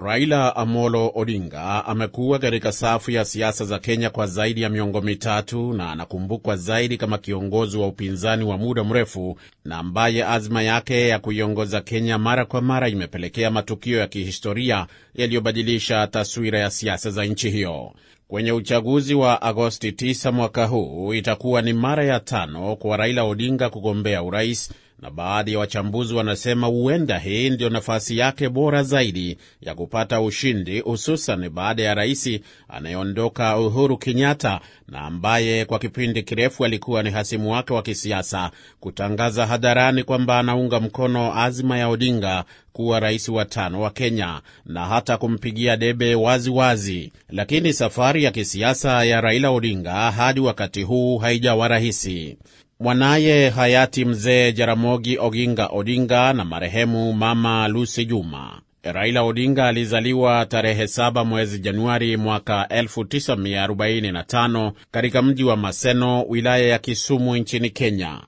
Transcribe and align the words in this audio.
Raila 0.00 0.56
Amolo 0.56 1.12
Odinga 1.14 1.84
amekuwa 1.86 2.38
katika 2.38 2.72
safu 2.72 3.10
ya 3.10 3.24
siasa 3.24 3.64
za 3.64 3.78
Kenya 3.78 4.10
kwa 4.10 4.26
zaidi 4.26 4.62
ya 4.62 4.68
miongo 4.68 5.00
mitatu 5.00 5.72
na 5.72 5.90
anakumbukwa 5.92 6.56
zaidi 6.56 6.96
kama 6.96 7.18
kiongozi 7.18 7.78
wa 7.78 7.86
upinzani 7.86 8.44
wa 8.44 8.58
muda 8.58 8.84
mrefu 8.84 9.38
na 9.64 9.78
ambaye 9.78 10.24
azma 10.24 10.62
yake 10.62 11.08
ya 11.08 11.18
kuiongoza 11.18 11.80
Kenya 11.80 12.18
mara 12.18 12.44
kwa 12.44 12.60
mara 12.60 12.88
imepelekea 12.88 13.50
matukio 13.50 13.98
ya 13.98 14.06
kihistoria 14.06 14.86
yaliyobadilisha 15.14 16.06
taswira 16.06 16.58
ya 16.58 16.70
siasa 16.70 17.10
za 17.10 17.24
nchi 17.24 17.50
hiyo. 17.50 17.92
Kwenye 18.28 18.52
uchaguzi 18.52 19.14
wa 19.14 19.42
Agosti 19.42 19.90
9 19.90 20.32
mwaka 20.32 20.66
huu 20.66 21.14
itakuwa 21.14 21.62
ni 21.62 21.72
mara 21.72 22.04
ya 22.04 22.20
tano 22.20 22.76
kwa 22.76 22.96
Raila 22.96 23.24
Odinga 23.24 23.70
kugombea 23.70 24.22
urais 24.22 24.72
na 25.00 25.10
baadhi 25.10 25.52
ya 25.52 25.58
wachambuzi 25.58 26.14
wanasema 26.14 26.66
huenda 26.66 27.18
hii 27.18 27.50
ndio 27.50 27.68
nafasi 27.70 28.18
yake 28.18 28.48
bora 28.48 28.82
zaidi 28.82 29.38
ya 29.60 29.74
kupata 29.74 30.20
ushindi, 30.20 30.80
hususan 30.80 31.48
baada 31.48 31.82
ya 31.82 31.94
rais 31.94 32.40
anayeondoka 32.68 33.58
Uhuru 33.58 33.98
Kenyatta 33.98 34.60
na 34.88 35.00
ambaye 35.00 35.64
kwa 35.64 35.78
kipindi 35.78 36.22
kirefu 36.22 36.64
alikuwa 36.64 37.02
ni 37.02 37.10
hasimu 37.10 37.52
wake 37.52 37.72
wa 37.72 37.82
kisiasa 37.82 38.50
kutangaza 38.80 39.46
hadharani 39.46 40.04
kwamba 40.04 40.38
anaunga 40.38 40.80
mkono 40.80 41.34
azma 41.40 41.78
ya 41.78 41.88
Odinga 41.88 42.44
kuwa 42.72 43.00
rais 43.00 43.28
wa 43.28 43.44
tano 43.44 43.80
wa 43.80 43.90
Kenya 43.90 44.40
na 44.66 44.86
hata 44.86 45.16
kumpigia 45.16 45.76
debe 45.76 46.14
waziwazi 46.14 46.50
wazi. 46.50 47.12
Lakini 47.30 47.72
safari 47.72 48.24
ya 48.24 48.30
kisiasa 48.30 49.04
ya 49.04 49.20
Raila 49.20 49.50
Odinga 49.50 50.10
hadi 50.10 50.40
wakati 50.40 50.82
huu 50.82 51.18
haijawa 51.18 51.68
rahisi. 51.68 52.38
Mwanaye 52.82 53.48
hayati 53.50 54.04
mzee 54.04 54.52
Jaramogi 54.52 55.18
Oginga 55.18 55.66
Odinga 55.66 56.32
na 56.32 56.44
marehemu 56.44 57.12
mama 57.12 57.68
Lucy 57.68 58.04
Juma. 58.04 58.60
Raila 58.82 59.22
Odinga 59.22 59.68
alizaliwa 59.68 60.46
tarehe 60.46 60.84
7 60.84 61.24
mwezi 61.24 61.58
Januari 61.58 62.16
mwaka 62.16 62.66
1945 62.70 64.72
katika 64.90 65.22
mji 65.22 65.44
wa 65.44 65.56
Maseno, 65.56 66.22
wilaya 66.28 66.66
ya 66.66 66.78
Kisumu 66.78 67.36
nchini 67.36 67.70
Kenya. 67.70 68.20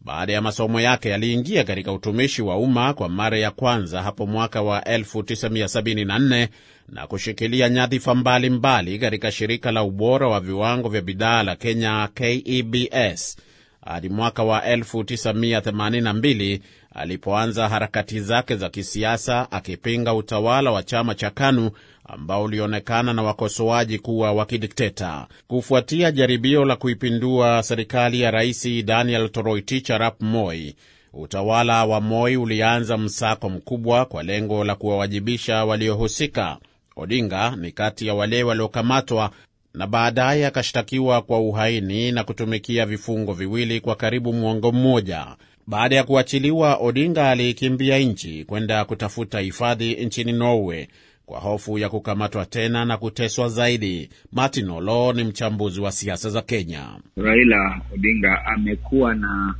Baada 0.00 0.32
ya 0.32 0.40
masomo 0.40 0.80
yake 0.80 1.14
aliingia 1.14 1.64
katika 1.64 1.92
utumishi 1.92 2.42
wa 2.42 2.56
umma 2.56 2.94
kwa 2.94 3.08
mara 3.08 3.38
ya 3.38 3.50
kwanza 3.50 4.02
hapo 4.02 4.26
mwaka 4.26 4.62
wa 4.62 4.80
1974 4.80 6.48
na 6.88 7.06
kushikilia 7.06 7.68
nyadhifa 7.68 8.14
mbalimbali 8.14 8.98
katika 8.98 9.32
shirika 9.32 9.72
la 9.72 9.82
ubora 9.82 10.28
wa 10.28 10.40
viwango 10.40 10.88
vya 10.88 11.00
bidhaa 11.00 11.42
la 11.42 11.56
Kenya 11.56 12.08
KEBS 12.14 13.36
hadi 13.84 14.08
mwaka 14.08 14.42
wa 14.44 14.60
1982 14.60 16.60
alipoanza 16.94 17.68
harakati 17.68 18.20
zake 18.20 18.56
za 18.56 18.68
kisiasa 18.68 19.52
akipinga 19.52 20.14
utawala 20.14 20.70
wa 20.70 20.82
chama 20.82 21.14
cha 21.14 21.30
KANU 21.30 21.70
ambao 22.04 22.44
ulionekana 22.44 23.12
na 23.12 23.22
wakosoaji 23.22 23.98
kuwa 23.98 24.32
wa 24.32 24.46
kidikteta. 24.46 25.26
Kufuatia 25.48 26.10
jaribio 26.10 26.64
la 26.64 26.76
kuipindua 26.76 27.62
serikali 27.62 28.20
ya 28.20 28.30
Rais 28.30 28.84
Daniel 28.84 29.28
Toroitich 29.28 29.90
arap 29.90 30.20
Moi, 30.20 30.74
utawala 31.12 31.84
wa 31.84 32.00
Moi 32.00 32.36
ulianza 32.36 32.98
msako 32.98 33.48
mkubwa 33.50 34.04
kwa 34.04 34.22
lengo 34.22 34.64
la 34.64 34.74
kuwawajibisha 34.74 35.64
waliohusika. 35.64 36.56
Odinga 36.96 37.56
ni 37.56 37.72
kati 37.72 38.06
ya 38.06 38.14
wale 38.14 38.42
waliokamatwa 38.42 39.30
na 39.74 39.86
baadaye 39.86 40.46
akashtakiwa 40.46 41.22
kwa 41.22 41.40
uhaini 41.40 42.12
na 42.12 42.24
kutumikia 42.24 42.86
vifungo 42.86 43.32
viwili 43.32 43.80
kwa 43.80 43.94
karibu 43.96 44.32
mwongo 44.32 44.72
mmoja. 44.72 45.26
Baada 45.66 45.96
ya 45.96 46.04
kuachiliwa, 46.04 46.76
Odinga 46.76 47.30
aliikimbia 47.30 47.98
nchi 47.98 48.44
kwenda 48.44 48.84
kutafuta 48.84 49.40
hifadhi 49.40 49.94
nchini 49.94 50.32
Norway 50.32 50.86
kwa 51.26 51.40
hofu 51.40 51.78
ya 51.78 51.88
kukamatwa 51.88 52.46
tena 52.46 52.84
na 52.84 52.96
kuteswa 52.96 53.48
zaidi. 53.48 54.10
Martin 54.32 54.70
Olo 54.70 55.12
ni 55.12 55.24
mchambuzi 55.24 55.80
wa 55.80 55.92
siasa 55.92 56.30
za 56.30 56.42
Kenya. 56.42 56.86
Raila 57.16 57.80
Odinga 57.94 58.44
amekuwa 58.46 59.14
na 59.14 59.54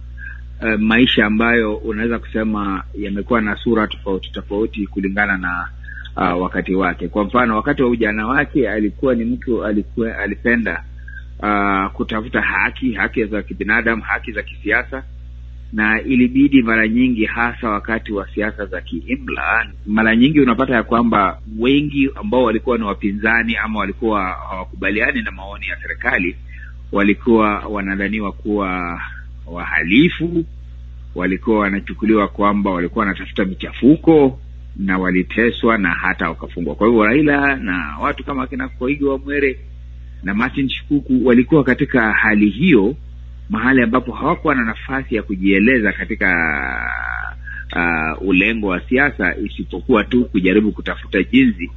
uh, 0.63 0.81
maisha 0.81 1.27
ambayo 1.27 1.77
unaweza 1.77 2.19
kusema 2.19 2.84
yamekuwa 2.99 3.41
na 3.41 3.57
sura 3.57 3.87
tofauti 3.87 4.31
tofauti 4.33 4.87
kulingana 4.87 5.39
na 5.39 5.69
uh, 6.21 6.43
wakati 6.43 6.75
wake. 6.75 7.09
Kwa 7.09 7.25
mfano, 7.25 7.57
wakati 7.57 7.83
wa 7.83 7.89
ujana 7.89 8.27
wake 8.27 8.71
alikuwa 8.71 9.15
ni 9.15 9.25
mtu 9.25 9.65
alikuwa 9.65 10.19
alipenda 10.19 10.85
uh, 11.39 11.93
kutafuta 11.93 12.41
haki, 12.41 12.93
haki 12.93 13.25
za 13.25 13.43
kibinadamu, 13.43 14.03
haki 14.03 14.33
za 14.33 14.43
kisiasa, 14.43 15.03
na 15.73 16.03
ilibidi 16.03 16.63
mara 16.63 16.89
nyingi, 16.89 17.25
hasa 17.25 17.71
wakati 17.71 18.13
wa 18.13 18.29
siasa 18.35 18.67
za 18.67 18.81
kiimla, 18.81 19.67
mara 19.87 20.17
nyingi 20.17 20.41
unapata 20.41 20.75
ya 20.75 20.83
kwamba 20.83 21.41
wengi 21.59 22.11
ambao 22.15 22.43
walikuwa 22.45 22.79
ni 22.79 22.85
wapinzani 22.85 23.57
ama 23.57 23.79
walikuwa 23.79 24.23
hawakubaliani 24.25 25.23
na 25.23 25.31
maoni 25.31 25.67
ya 25.67 25.77
serikali 25.83 26.37
walikuwa 26.93 27.59
wanadhaniwa 27.59 28.33
kuwa 28.33 29.01
wahalifu, 29.47 30.45
walikuwa 31.15 31.59
wanachukuliwa 31.59 32.29
kwamba 32.29 32.71
walikuwa 32.71 33.05
wanatafuta 33.05 33.45
michafuko 33.45 34.39
na 34.77 34.99
waliteswa 34.99 35.79
na 35.79 35.89
hata 35.91 36.29
wakafungwa. 36.29 36.75
Kwa 36.75 36.87
hivyo 36.87 37.05
Raila 37.05 37.57
na 37.57 37.97
watu 38.01 38.25
kama 38.25 38.43
akina 38.43 38.69
Koigi 38.69 39.05
wa 39.05 39.19
Mwere 39.19 39.59
na 40.23 40.35
Martin 40.35 40.69
Shikuku 40.69 41.27
walikuwa 41.27 41.65
katika 41.65 42.13
hali 42.13 42.49
hiyo, 42.49 42.97
mahali 43.51 43.83
ambapo 43.83 44.13
hawakuwa 44.13 44.55
na 44.55 44.65
nafasi 44.65 45.15
ya 45.15 45.23
kujieleza 45.23 45.93
katika 45.93 46.29
uh, 47.77 48.29
ulengo 48.29 48.67
wa 48.67 48.81
siasa, 48.81 49.37
isipokuwa 49.37 50.05
tu 50.05 50.25
kujaribu 50.25 50.73
kutafuta 50.73 51.23
jinsi 51.23 51.71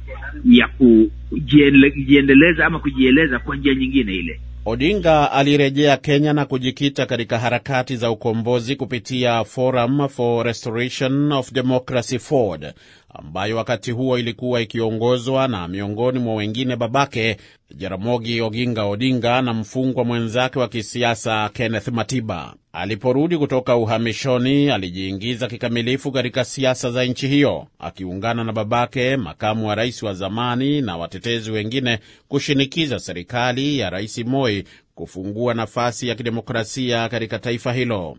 ya 0.44 0.68
kujiendeleza 0.68 2.66
ama 2.66 2.78
kujieleza 2.78 3.38
kwa 3.38 3.56
njia 3.56 3.74
nyingine 3.74 4.14
ile. 4.14 4.40
Odinga 4.66 5.32
alirejea 5.32 5.96
Kenya 5.96 6.32
na 6.32 6.44
kujikita 6.46 7.06
katika 7.06 7.38
harakati 7.38 7.96
za 7.96 8.10
ukombozi 8.10 8.76
kupitia 8.76 9.44
Forum 9.44 10.08
for 10.08 10.46
Restoration 10.46 11.32
of 11.32 11.52
Democracy 11.52 12.18
FORD, 12.18 12.72
ambayo 13.14 13.56
wakati 13.56 13.90
huo 13.90 14.18
ilikuwa 14.18 14.60
ikiongozwa 14.60 15.48
na 15.48 15.68
miongoni 15.68 16.18
mwa 16.18 16.34
wengine 16.34 16.76
babake 16.76 17.36
Jaramogi 17.76 18.40
Oginga 18.40 18.84
Odinga 18.84 19.42
na 19.42 19.52
mfungwa 19.54 20.04
mwenzake 20.04 20.58
wa 20.58 20.68
kisiasa 20.68 21.48
Kenneth 21.48 21.88
Matiba. 21.88 22.54
Aliporudi 22.72 23.38
kutoka 23.38 23.76
uhamishoni, 23.76 24.70
alijiingiza 24.70 25.46
kikamilifu 25.48 26.12
katika 26.12 26.44
siasa 26.44 26.90
za 26.90 27.04
nchi 27.04 27.28
hiyo, 27.28 27.66
akiungana 27.78 28.44
na 28.44 28.52
babake, 28.52 29.16
makamu 29.16 29.68
wa 29.68 29.74
rais 29.74 30.02
wa 30.02 30.14
zamani, 30.14 30.80
na 30.80 30.96
watetezi 30.96 31.50
wengine 31.50 31.98
kushinikiza 32.28 32.98
serikali 32.98 33.78
ya 33.78 33.90
Rais 33.90 34.18
Moi 34.18 34.64
kufungua 34.94 35.54
nafasi 35.54 36.08
ya 36.08 36.14
kidemokrasia 36.14 37.08
katika 37.08 37.38
taifa 37.38 37.72
hilo. 37.72 38.16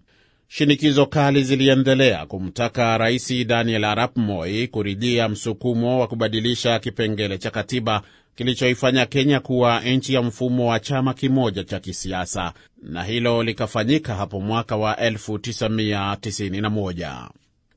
Shinikizo 0.48 1.06
kali 1.06 1.44
ziliendelea 1.44 2.26
kumtaka 2.26 2.98
Rais 2.98 3.46
Daniel 3.48 3.84
Arap 3.84 4.18
Moi 4.18 4.68
kuridhia 4.68 5.30
msukumo 5.30 6.00
wa 6.00 6.08
kubadilisha 6.08 6.80
kipengele 6.80 7.38
cha 7.38 7.52
katiba 7.52 8.02
kilichoifanya 8.36 9.06
Kenya 9.06 9.40
kuwa 9.40 9.80
nchi 9.82 10.14
ya 10.14 10.22
mfumo 10.22 10.68
wa 10.70 10.80
chama 10.80 11.14
kimoja 11.14 11.64
cha 11.64 11.80
kisiasa, 11.80 12.54
na 12.84 13.04
hilo 13.04 13.44
likafanyika 13.44 14.16
hapo 14.16 14.40
mwaka 14.40 14.76
wa 14.76 14.94
1991 14.94 17.30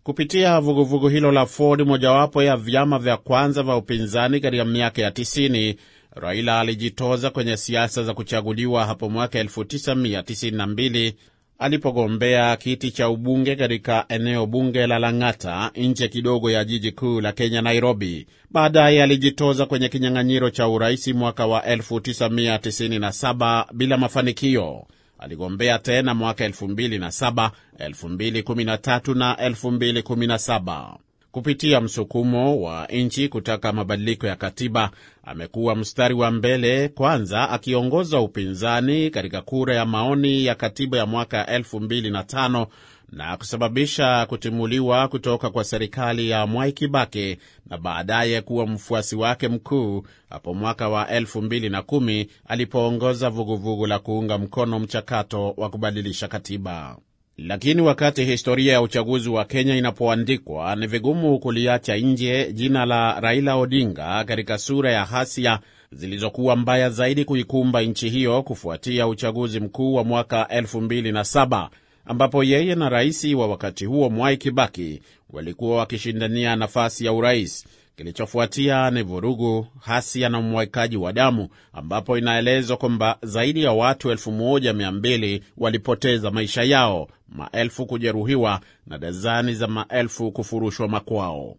kupitia 0.03 0.61
vuguvugu 0.61 0.85
vugu 0.91 1.09
hilo 1.09 1.33
la 1.33 1.47
Ford, 1.47 1.83
mojawapo 1.87 2.43
ya 2.43 2.56
vyama 2.56 2.99
vya 2.99 3.17
kwanza 3.17 3.62
vya 3.62 3.77
upinzani 3.77 4.41
katika 4.41 4.65
miaka 4.65 5.03
ya 5.03 5.11
90. 5.11 5.77
Raila 6.11 6.61
alijitoza 6.61 7.31
kwenye 7.31 7.56
siasa 7.56 8.03
za 8.05 8.15
kuchaguliwa 8.15 8.87
hapo 8.87 9.11
mwaka 9.11 9.43
1992 9.43 11.12
alipogombea 11.59 12.57
kiti 12.57 12.91
cha 12.91 13.09
ubunge 13.09 13.57
katika 13.57 14.05
eneo 14.09 14.47
bunge 14.47 14.87
la 14.87 14.99
Lang'ata 14.99 15.71
nje 15.77 16.09
kidogo 16.09 16.51
ya 16.51 16.65
jiji 16.65 16.93
kuu 16.93 17.21
la 17.21 17.33
Kenya, 17.33 17.63
Nairobi. 17.63 18.27
Baadaye 18.51 19.03
alijitoza 19.03 19.67
kwenye 19.67 19.88
kinyang'anyiro 19.88 20.50
cha 20.50 20.69
urais 20.69 21.09
mwaka 21.09 21.47
wa 21.47 21.61
1997 21.61 23.65
bila 23.73 23.97
mafanikio. 23.97 24.87
Aligombea 25.19 25.79
tena 25.79 26.15
mwaka 26.15 26.49
2007, 26.49 27.50
2013 27.79 29.15
na 29.15 29.35
2017. 29.35 30.97
Kupitia 31.33 31.81
msukumo 31.81 32.61
wa 32.61 32.87
nchi 32.87 33.29
kutaka 33.29 33.73
mabadiliko 33.73 34.27
ya 34.27 34.37
katiba, 34.37 34.91
amekuwa 35.25 35.77
mstari 35.77 36.15
wa 36.15 36.31
mbele, 36.31 36.89
kwanza 36.89 37.51
akiongoza 37.51 38.21
upinzani 38.21 39.11
katika 39.11 39.43
kura 39.43 39.75
ya 39.75 39.87
maoni 39.87 40.45
ya 40.45 40.55
katiba 40.55 40.99
ya 40.99 41.07
mwaka 41.07 41.43
2005 41.59 42.67
na 43.13 43.37
kusababisha 43.37 44.27
kutimuliwa 44.27 45.09
kutoka 45.09 45.51
kwa 45.51 45.65
serikali 45.65 46.31
ya 46.31 46.47
Mwai 46.47 46.73
Kibaki 46.73 47.37
na 47.67 47.79
baadaye 47.79 48.41
kuwa 48.41 48.67
mfuasi 48.67 49.17
wake 49.17 49.49
mkuu 49.49 50.03
hapo 50.31 50.55
mwaka 50.55 50.89
wa 50.89 51.05
2010 51.05 52.27
alipoongoza 52.47 53.31
vuguvugu 53.31 53.87
la 53.87 53.99
kuunga 53.99 54.39
mkono 54.39 54.79
mchakato 54.79 55.55
wa 55.57 55.71
kubadilisha 55.71 56.29
katiba. 56.29 56.97
Lakini 57.38 57.82
wakati 57.82 58.25
historia 58.25 58.73
ya 58.73 58.82
uchaguzi 58.82 59.29
wa 59.29 59.44
Kenya 59.44 59.76
inapoandikwa, 59.76 60.76
ni 60.76 60.87
vigumu 60.87 61.38
kuliacha 61.38 61.96
nje 61.96 62.52
jina 62.52 62.87
la 62.87 63.20
Raila 63.20 63.56
Odinga 63.56 64.25
katika 64.25 64.58
sura 64.58 64.93
ya 64.93 65.05
hasia 65.05 65.61
zilizokuwa 65.93 66.56
mbaya 66.56 66.90
zaidi 66.90 67.25
kuikumba 67.25 67.82
nchi 67.82 68.08
hiyo 68.08 68.43
kufuatia 68.43 69.06
uchaguzi 69.08 69.61
mkuu 69.61 69.94
wa 69.94 70.05
mwaka 70.05 70.43
2007 70.61 71.69
ambapo 72.06 72.44
yeye 72.44 72.75
na 72.75 72.88
rais 72.88 73.25
wa 73.25 73.46
wakati 73.46 73.84
huo 73.84 74.11
Mwai 74.11 74.37
Kibaki 74.37 75.02
walikuwa 75.31 75.76
wakishindania 75.76 76.56
nafasi 76.56 77.05
ya 77.06 77.12
urais. 77.12 77.67
Kilichofuatia 77.99 78.91
ni 78.91 79.03
vurugu, 79.03 79.67
hasia 79.81 80.29
na 80.29 80.39
umwagikaji 80.39 80.97
wa 80.97 81.12
damu, 81.12 81.49
ambapo 81.73 82.19
inaelezwa 82.19 82.77
kwamba 82.77 83.19
zaidi 83.23 83.62
ya 83.62 83.73
watu 83.73 84.09
1200 84.12 85.41
walipoteza 85.56 86.31
maisha 86.31 86.62
yao, 86.62 87.09
maelfu 87.29 87.87
kujeruhiwa 87.87 88.61
na 88.87 88.99
dazani 88.99 89.55
za 89.55 89.67
maelfu 89.67 90.33
kufurushwa 90.33 90.89
makwao. 90.89 91.56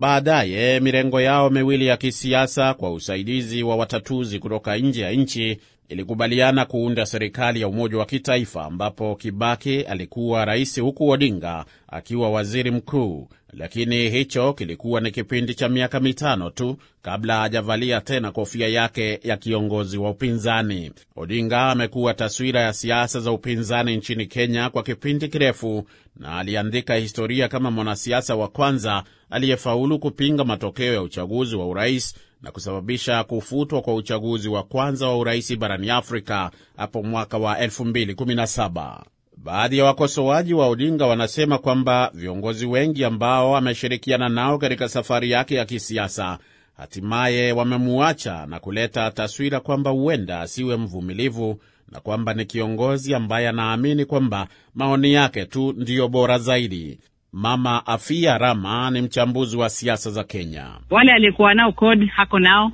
Baadaye 0.00 0.80
mirengo 0.80 1.20
yao 1.20 1.50
miwili 1.50 1.86
ya 1.86 1.96
kisiasa 1.96 2.74
kwa 2.74 2.92
usaidizi 2.92 3.62
wa 3.62 3.76
watatuzi 3.76 4.38
kutoka 4.38 4.76
nje 4.76 5.02
ya 5.02 5.12
nchi 5.12 5.58
ilikubaliana 5.92 6.64
kuunda 6.64 7.06
serikali 7.06 7.60
ya 7.60 7.68
umoja 7.68 7.98
wa 7.98 8.06
kitaifa 8.06 8.64
ambapo 8.64 9.16
Kibaki 9.16 9.80
alikuwa 9.80 10.44
rais 10.44 10.80
huku 10.80 11.08
Odinga 11.08 11.64
akiwa 11.88 12.30
waziri 12.30 12.70
mkuu, 12.70 13.28
lakini 13.52 14.10
hicho 14.10 14.52
kilikuwa 14.52 15.00
ni 15.00 15.10
kipindi 15.10 15.54
cha 15.54 15.68
miaka 15.68 16.00
mitano 16.00 16.50
tu 16.50 16.76
kabla 17.02 17.40
hajavalia 17.40 18.00
tena 18.00 18.32
kofia 18.32 18.68
yake 18.68 19.20
ya 19.22 19.36
kiongozi 19.36 19.98
wa 19.98 20.10
upinzani. 20.10 20.92
Odinga 21.16 21.70
amekuwa 21.70 22.14
taswira 22.14 22.60
ya 22.60 22.72
siasa 22.72 23.20
za 23.20 23.32
upinzani 23.32 23.96
nchini 23.96 24.26
Kenya 24.26 24.70
kwa 24.70 24.82
kipindi 24.82 25.28
kirefu 25.28 25.86
na 26.16 26.38
aliandika 26.38 26.94
historia 26.94 27.48
kama 27.48 27.70
mwanasiasa 27.70 28.36
wa 28.36 28.48
kwanza 28.48 29.04
aliyefaulu 29.30 29.98
kupinga 29.98 30.44
matokeo 30.44 30.94
ya 30.94 31.02
uchaguzi 31.02 31.56
wa 31.56 31.66
urais 31.66 32.14
na 32.42 32.50
kusababisha 32.50 33.24
kufutwa 33.24 33.82
kwa 33.82 33.94
uchaguzi 33.94 34.48
wa 34.48 34.62
kwanza 34.62 35.06
wa 35.08 35.18
urais 35.18 35.56
barani 35.58 35.90
Afrika 35.90 36.50
hapo 36.76 37.02
mwaka 37.02 37.38
wa 37.38 37.54
2017. 37.66 39.02
Baadhi 39.36 39.78
ya 39.78 39.84
wakosoaji 39.84 40.54
wa 40.54 40.66
Odinga 40.66 41.06
wanasema 41.06 41.58
kwamba 41.58 42.10
viongozi 42.14 42.66
wengi 42.66 43.04
ambao 43.04 43.56
ameshirikiana 43.56 44.28
nao 44.28 44.58
katika 44.58 44.88
safari 44.88 45.30
yake 45.30 45.54
ya 45.54 45.64
kisiasa 45.64 46.38
hatimaye 46.76 47.52
wamemuacha 47.52 48.46
na 48.46 48.60
kuleta 48.60 49.10
taswira 49.10 49.60
kwamba 49.60 49.90
huenda 49.90 50.40
asiwe 50.40 50.76
mvumilivu 50.76 51.60
na 51.92 52.00
kwamba 52.00 52.34
ni 52.34 52.44
kiongozi 52.44 53.14
ambaye 53.14 53.48
anaamini 53.48 54.04
kwamba 54.04 54.48
maoni 54.74 55.12
yake 55.12 55.46
tu 55.46 55.72
ndiyo 55.76 56.08
bora 56.08 56.38
zaidi. 56.38 56.98
Mama 57.32 57.86
Afia 57.86 58.38
Rama 58.38 58.90
ni 58.90 59.02
mchambuzi 59.02 59.56
wa 59.56 59.68
siasa 59.70 60.10
za 60.10 60.24
Kenya. 60.24 60.66
Wale 60.90 61.12
aliyekuwa 61.12 61.54
nao 61.54 61.72
CORD 61.72 62.06
hako 62.08 62.38
nao 62.38 62.72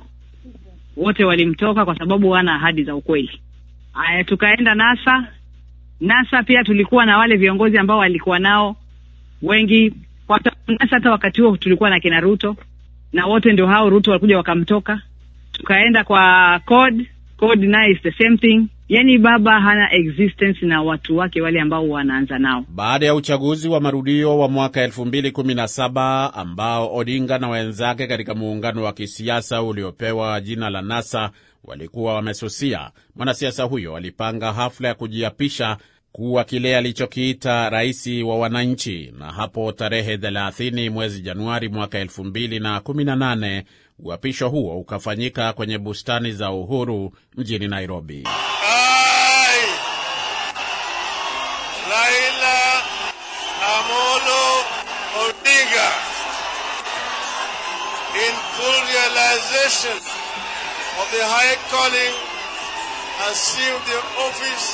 wote 0.97 1.23
walimtoka 1.23 1.85
kwa 1.85 1.97
sababu 1.97 2.29
wana 2.29 2.55
ahadi 2.55 2.83
za 2.83 2.95
ukweli. 2.95 3.41
Aya, 3.93 4.23
tukaenda 4.23 4.75
NASA. 4.75 5.27
NASA 6.01 6.43
pia 6.43 6.63
tulikuwa 6.63 7.05
na 7.05 7.17
wale 7.17 7.35
viongozi 7.35 7.77
ambao 7.77 7.97
walikuwa 7.97 8.39
nao 8.39 8.75
wengi 9.41 9.93
kwa 10.27 10.39
NASA. 10.67 10.95
Hata 10.95 11.11
wakati 11.11 11.41
huo 11.41 11.57
tulikuwa 11.57 11.89
na 11.89 11.99
kina 11.99 12.19
Ruto 12.19 12.55
na 13.13 13.25
wote 13.25 13.53
ndio 13.53 13.67
hao, 13.67 13.89
Ruto 13.89 14.11
walikuja 14.11 14.37
wakamtoka. 14.37 15.01
Tukaenda 15.51 16.03
kwa 16.03 16.59
CORD, 16.65 17.07
CORD 17.37 17.63
naye 17.63 17.91
is 17.91 18.01
the 18.01 18.11
same 18.11 18.37
thing. 18.37 18.67
Yani 18.89 19.17
baba 19.17 19.59
hana 19.61 19.93
existence 19.93 20.65
na 20.65 20.81
watu 20.81 21.17
wake 21.17 21.41
wale 21.41 21.61
ambao 21.61 21.89
wanaanza 21.89 22.39
nao. 22.39 22.65
Baada 22.69 23.05
ya 23.05 23.15
uchaguzi 23.15 23.69
wa 23.69 23.79
marudio 23.81 24.39
wa 24.39 24.47
mwaka 24.49 24.87
2017 24.87 26.31
ambao 26.33 26.95
Odinga 26.95 27.37
na 27.37 27.49
wenzake 27.49 28.07
katika 28.07 28.35
muungano 28.35 28.83
wa 28.83 28.93
kisiasa 28.93 29.63
uliopewa 29.63 30.41
jina 30.41 30.69
la 30.69 30.81
NASA 30.81 31.31
walikuwa 31.63 32.13
wamesusia, 32.13 32.91
mwanasiasa 33.15 33.63
huyo 33.63 33.95
alipanga 33.95 34.53
hafla 34.53 34.87
ya 34.87 34.93
kujiapisha 34.93 35.77
kuwa 36.11 36.43
kile 36.43 36.77
alichokiita 36.77 37.69
rais 37.69 38.07
wa 38.25 38.37
wananchi, 38.39 39.13
na 39.19 39.25
hapo 39.31 39.71
tarehe 39.71 40.17
30 40.17 40.89
mwezi 40.89 41.21
Januari 41.21 41.69
mwaka 41.69 42.03
2018 42.03 43.63
uapisho 43.99 44.49
huo 44.49 44.79
ukafanyika 44.79 45.53
kwenye 45.53 45.77
bustani 45.77 46.31
za 46.31 46.51
Uhuru 46.51 47.13
mjini 47.37 47.67
Nairobi. 47.67 48.23
Full 58.59 58.79
realization 58.93 59.97
of 61.01 61.07
the 61.15 61.23
high 61.35 61.55
calling, 61.71 62.13
assumed 63.31 63.83
the 63.93 63.99
office 64.27 64.67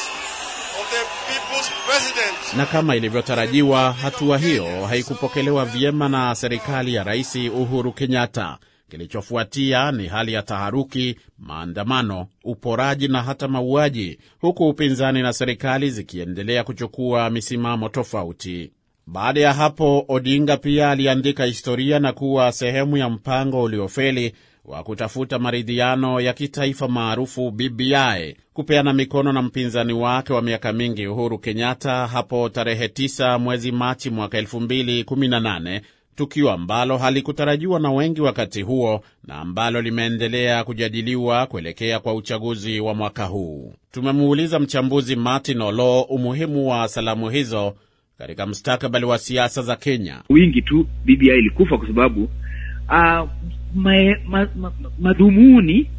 of 0.80 0.86
the 0.96 1.04
people's 1.30 1.70
president. 1.88 2.58
Na 2.58 2.66
kama 2.66 2.96
ilivyotarajiwa, 2.96 3.92
hatua 3.94 4.38
hiyo 4.38 4.86
haikupokelewa 4.86 5.66
vyema 5.66 6.10
na 6.10 6.36
serikali 6.36 6.94
ya 6.94 7.04
Rais 7.04 7.36
Uhuru 7.36 7.92
Kenyatta. 7.94 8.58
Kilichofuatia 8.90 9.92
ni 9.92 10.08
hali 10.08 10.34
ya 10.34 10.42
taharuki, 10.42 11.20
maandamano, 11.38 12.28
uporaji 12.44 13.08
na 13.08 13.24
hata 13.24 13.48
mauaji, 13.48 14.20
huku 14.42 14.68
upinzani 14.70 15.22
na 15.22 15.34
serikali 15.34 15.90
zikiendelea 15.90 16.64
kuchukua 16.64 17.30
misimamo 17.30 17.90
tofauti. 17.90 18.72
Baada 19.08 19.40
ya 19.42 19.54
hapo, 19.54 20.06
Odinga 20.08 20.58
pia 20.58 20.92
aliandika 20.92 21.46
historia 21.46 22.00
na 22.00 22.14
kuwa 22.14 22.52
sehemu 22.52 22.98
ya 22.98 23.10
mpango 23.10 23.64
uliofeli 23.64 24.34
wa 24.66 24.84
kutafuta 24.84 25.40
maridhiano 25.40 26.22
ya 26.22 26.34
kitaifa 26.34 26.88
maarufu 26.88 27.52
BBI, 27.52 28.36
kupeana 28.54 28.94
mikono 28.94 29.32
na 29.34 29.42
mpinzani 29.42 29.94
wake 29.94 30.34
wa 30.34 30.42
miaka 30.42 30.74
mingi 30.74 31.08
Uhuru 31.08 31.40
Kenyatta 31.40 32.08
hapo 32.08 32.50
tarehe 32.50 32.88
9 32.88 33.40
mwezi 33.40 33.72
Machi 33.72 34.10
mwaka 34.10 34.42
2018 34.42 35.82
tukio 36.16 36.52
ambalo 36.52 36.98
halikutarajiwa 36.98 37.80
na 37.80 37.92
wengi 37.92 38.22
wakati 38.22 38.62
huo 38.62 39.02
na 39.24 39.36
ambalo 39.36 39.82
limeendelea 39.82 40.64
kujadiliwa 40.64 41.46
kuelekea 41.48 42.00
kwa 42.00 42.14
uchaguzi 42.14 42.80
wa 42.80 42.94
mwaka 42.94 43.26
huu. 43.26 43.74
Tumemuuliza 43.92 44.60
mchambuzi 44.60 45.16
Martin 45.16 45.62
Olo 45.62 46.02
umuhimu 46.02 46.70
wa 46.70 46.88
salamu 46.88 47.30
hizo 47.30 47.76
katika 48.18 48.46
mustakabali 48.46 49.06
wa 49.06 49.18
siasa 49.18 49.62
za 49.62 49.76
Kenya. 49.76 50.22
wingi 50.30 50.62
tu 50.62 50.88
BBI 51.06 51.28
ilikufa 51.28 51.78
kwa 51.78 51.88
sababu 51.88 52.24
uh, 52.24 53.30
ma, 53.76 54.16
ma, 54.28 54.48
ma, 54.56 54.72
madhumuni 55.00 55.90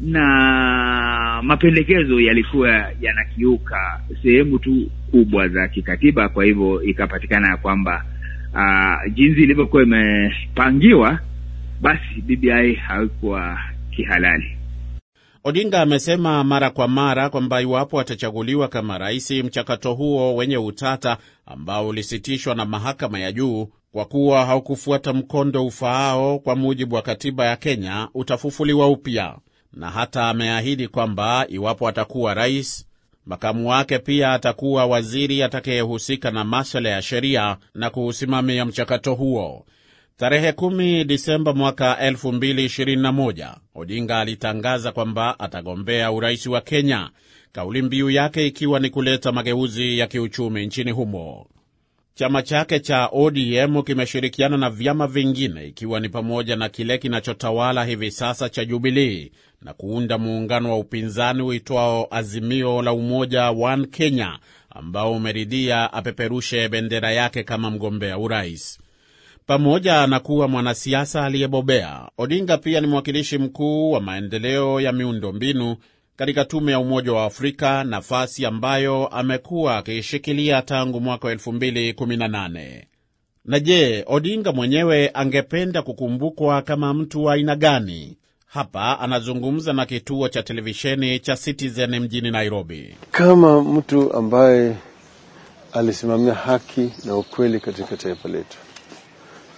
na 0.00 1.40
mapendekezo 1.42 2.20
yalikuwa 2.20 2.90
yanakiuka 3.00 4.00
sehemu 4.22 4.58
tu 4.58 4.90
kubwa 5.10 5.48
za 5.48 5.68
kikatiba. 5.68 6.28
Kwa 6.28 6.44
hivyo 6.44 6.82
ikapatikana 6.82 7.48
ya 7.48 7.56
kwamba 7.56 8.04
uh, 8.54 9.12
jinsi 9.14 9.42
ilivyokuwa 9.42 9.82
imepangiwa, 9.82 11.18
basi 11.80 12.20
BBI 12.22 12.74
haikuwa 12.74 13.58
kihalali. 13.90 14.56
Odinga 15.44 15.80
amesema 15.80 16.44
mara 16.44 16.70
kwa 16.70 16.88
mara 16.88 17.30
kwamba 17.30 17.60
iwapo 17.62 18.00
atachaguliwa 18.00 18.68
kama 18.68 18.98
rais, 18.98 19.30
mchakato 19.30 19.94
huo 19.94 20.34
wenye 20.34 20.56
utata 20.58 21.16
ambao 21.46 21.88
ulisitishwa 21.88 22.54
na 22.54 22.64
mahakama 22.64 23.18
ya 23.18 23.32
juu 23.32 23.68
kwa 23.92 24.04
kuwa 24.04 24.46
haukufuata 24.46 25.12
mkondo 25.12 25.66
ufaao 25.66 26.38
kwa 26.38 26.56
mujibu 26.56 26.94
wa 26.94 27.02
katiba 27.02 27.46
ya 27.46 27.56
Kenya 27.56 28.08
utafufuliwa 28.14 28.88
upya, 28.88 29.38
na 29.72 29.90
hata 29.90 30.28
ameahidi 30.28 30.88
kwamba 30.88 31.46
iwapo 31.48 31.88
atakuwa 31.88 32.34
rais, 32.34 32.86
makamu 33.26 33.68
wake 33.68 33.98
pia 33.98 34.32
atakuwa 34.32 34.86
waziri 34.86 35.42
atakayehusika 35.42 36.30
na 36.30 36.44
maswala 36.44 36.88
ya 36.88 37.02
sheria 37.02 37.56
na 37.74 37.90
kuusimamia 37.90 38.64
mchakato 38.64 39.14
huo. 39.14 39.66
Tarehe 40.16 40.50
10 40.52 41.04
Disemba 41.04 41.52
mwaka 41.54 41.96
2021 42.10 43.54
Odinga 43.74 44.18
alitangaza 44.20 44.92
kwamba 44.92 45.38
atagombea 45.40 46.12
urais 46.12 46.46
wa 46.46 46.60
Kenya, 46.60 47.10
kauli 47.52 47.82
mbiu 47.82 48.10
yake 48.10 48.46
ikiwa 48.46 48.80
ni 48.80 48.90
kuleta 48.90 49.32
mageuzi 49.32 49.98
ya 49.98 50.06
kiuchumi 50.06 50.66
nchini 50.66 50.90
humo. 50.90 51.46
Chama 52.14 52.42
chake 52.42 52.80
cha 52.80 53.08
ODM 53.12 53.82
kimeshirikiana 53.82 54.56
na 54.56 54.70
vyama 54.70 55.06
vingine 55.06 55.66
ikiwa 55.66 56.00
ni 56.00 56.08
pamoja 56.08 56.56
na 56.56 56.68
kile 56.68 56.98
kinachotawala 56.98 57.84
hivi 57.84 58.10
sasa 58.10 58.48
cha 58.48 58.64
Jubilii 58.64 59.32
na 59.62 59.74
kuunda 59.74 60.18
muungano 60.18 60.70
wa 60.70 60.78
upinzani 60.78 61.42
uitwao 61.42 62.08
Azimio 62.10 62.82
la 62.82 62.92
Umoja 62.92 63.50
One 63.50 63.86
Kenya, 63.86 64.38
ambao 64.70 65.12
umeridhia 65.12 65.92
apeperushe 65.92 66.68
bendera 66.68 67.12
yake 67.12 67.42
kama 67.42 67.70
mgombea 67.70 68.18
urais. 68.18 68.78
Pamoja 69.46 70.06
na 70.06 70.20
kuwa 70.20 70.48
mwanasiasa 70.48 71.24
aliyebobea, 71.24 72.08
Odinga 72.18 72.58
pia 72.58 72.80
ni 72.80 72.86
mwakilishi 72.86 73.38
mkuu 73.38 73.90
wa 73.92 74.00
maendeleo 74.00 74.80
ya 74.80 74.92
miundombinu 74.92 75.76
katika 76.16 76.44
tume 76.44 76.72
ya 76.72 76.78
Umoja 76.78 77.12
wa 77.12 77.24
Afrika, 77.24 77.84
nafasi 77.84 78.46
ambayo 78.46 79.06
amekuwa 79.06 79.76
akiishikilia 79.78 80.62
tangu 80.62 81.00
mwaka 81.00 81.26
wa 81.28 81.34
2018. 81.34 82.82
Na 83.44 83.60
je, 83.60 84.04
Odinga 84.06 84.52
mwenyewe 84.52 85.10
angependa 85.14 85.82
kukumbukwa 85.82 86.62
kama 86.62 86.94
mtu 86.94 87.24
wa 87.24 87.34
aina 87.34 87.56
gani? 87.56 88.16
Hapa 88.46 89.00
anazungumza 89.00 89.72
na 89.72 89.86
kituo 89.86 90.28
cha 90.28 90.42
televisheni 90.42 91.18
cha 91.18 91.36
Citizen 91.36 92.00
mjini 92.00 92.30
Nairobi. 92.30 92.96
Kama 93.10 93.62
mtu 93.62 94.12
ambaye 94.12 94.76
alisimamia 95.72 96.34
haki 96.34 96.90
na 97.04 97.16
ukweli 97.16 97.60
katika 97.60 97.96
taifa 97.96 98.28
letu, 98.28 98.56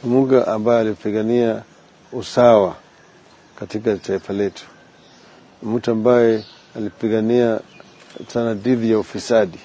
Muga 0.04 0.46
ambaye 0.46 0.80
alipigania 0.80 1.62
usawa 2.12 2.76
katika 3.58 3.96
taifa 3.96 4.32
letu, 4.32 4.64
mtu 5.62 5.90
ambaye 5.90 6.44
alipigania 6.76 7.60
sana 8.28 8.54
dhidi 8.54 8.90
ya 8.90 8.98
ufisadi 8.98 9.58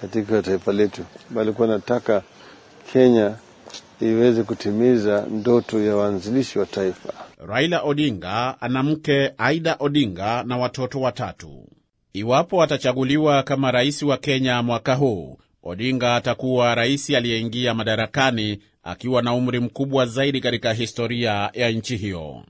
katika 0.00 0.42
taifa 0.42 0.72
letu, 0.72 1.02
bali 1.30 1.48
alikuwa 1.48 1.68
anataka 1.68 2.22
Kenya 2.92 3.34
iweze 4.00 4.42
kutimiza 4.42 5.26
ndoto 5.30 5.80
ya 5.84 5.96
waanzilishi 5.96 6.58
wa 6.58 6.66
taifa. 6.66 7.12
Raila 7.46 7.82
Odinga 7.82 8.56
ana 8.60 8.82
mke 8.82 9.32
Aida 9.38 9.76
Odinga 9.78 10.42
na 10.42 10.56
watoto 10.58 11.00
watatu. 11.00 11.66
Iwapo 12.12 12.62
atachaguliwa 12.62 13.42
kama 13.42 13.70
rais 13.70 14.02
wa 14.02 14.16
Kenya 14.16 14.62
mwaka 14.62 14.94
huu, 14.94 15.38
Odinga 15.66 16.16
atakuwa 16.16 16.74
rais 16.74 17.10
aliyeingia 17.10 17.74
madarakani 17.74 18.58
akiwa 18.82 19.22
na 19.22 19.34
umri 19.34 19.60
mkubwa 19.60 20.06
zaidi 20.06 20.40
katika 20.40 20.72
historia 20.72 21.50
ya 21.52 21.70
nchi 21.70 21.96
hiyo. 21.96 22.44